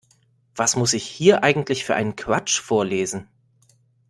Was 0.55 0.75
muss 0.75 0.93
ich 0.93 1.05
hier 1.05 1.43
eigentlich 1.43 1.85
für 1.85 1.93
einen 1.93 2.15
Quatsch 2.15 2.59
vorlesen? 2.59 3.27